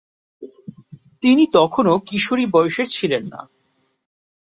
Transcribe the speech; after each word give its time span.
তিনি 1.23 1.43
তখনও 1.53 1.95
কিশোরী 2.07 2.45
বয়সের 2.53 2.87
ছিলেন। 2.95 3.23